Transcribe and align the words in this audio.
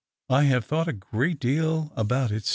I 0.31 0.45
tiave 0.45 0.63
thought 0.63 0.87
a 0.87 0.93
great 0.93 1.39
deal 1.39 1.93
about 1.95 2.31
it 2.31 2.45
since." 2.45 2.49